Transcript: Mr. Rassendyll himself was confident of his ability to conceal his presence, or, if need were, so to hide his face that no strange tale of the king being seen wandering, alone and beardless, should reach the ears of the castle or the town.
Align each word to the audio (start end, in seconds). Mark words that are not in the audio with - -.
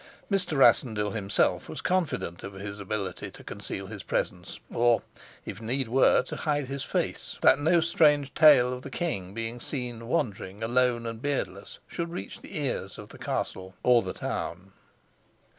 Mr. 0.31 0.57
Rassendyll 0.57 1.11
himself 1.11 1.69
was 1.69 1.79
confident 1.79 2.43
of 2.43 2.53
his 2.55 2.79
ability 2.79 3.29
to 3.29 3.43
conceal 3.43 3.85
his 3.85 4.01
presence, 4.01 4.59
or, 4.73 5.03
if 5.45 5.61
need 5.61 5.87
were, 5.89 6.23
so 6.25 6.35
to 6.35 6.41
hide 6.41 6.65
his 6.65 6.83
face 6.83 7.37
that 7.41 7.59
no 7.59 7.79
strange 7.81 8.33
tale 8.33 8.73
of 8.73 8.81
the 8.81 8.89
king 8.89 9.35
being 9.35 9.59
seen 9.59 10.07
wandering, 10.07 10.63
alone 10.63 11.05
and 11.05 11.21
beardless, 11.21 11.77
should 11.87 12.09
reach 12.09 12.41
the 12.41 12.57
ears 12.57 12.97
of 12.97 13.09
the 13.09 13.19
castle 13.19 13.75
or 13.83 14.01
the 14.01 14.11
town. 14.11 14.71